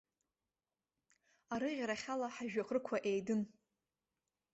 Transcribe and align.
Арыӷьарахьала 1.53 2.27
ҳажәҩахырқәа 2.33 2.95
еидын. 3.11 3.41